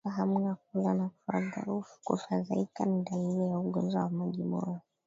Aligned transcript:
Mnyama 0.05 0.13
kukosa 0.13 0.21
hamu 0.21 0.47
ya 0.47 0.55
kula 0.55 0.93
na 0.93 1.83
kufadhaika 2.03 2.85
ni 2.85 3.03
dalili 3.03 3.47
ya 3.49 3.59
ugonjwa 3.59 4.01
wa 4.03 4.09
majimoyo 4.09 4.79